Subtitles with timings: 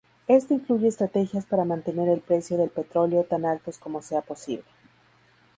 [0.27, 4.65] Esto incluye estrategias para mantener el precio del petróleo tan altos como sea posible.